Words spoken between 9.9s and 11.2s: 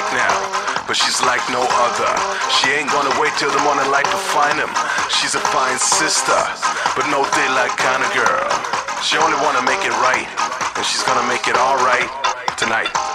right, and she's